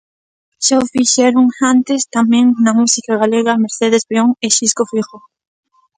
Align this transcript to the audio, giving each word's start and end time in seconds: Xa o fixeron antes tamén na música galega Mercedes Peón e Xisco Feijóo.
Xa 0.65 0.75
o 0.83 0.89
fixeron 0.93 1.45
antes 1.73 2.01
tamén 2.15 2.45
na 2.63 2.71
música 2.79 3.13
galega 3.21 3.61
Mercedes 3.65 4.03
Peón 4.09 4.29
e 4.45 4.47
Xisco 4.57 4.83
Feijóo. 4.91 5.23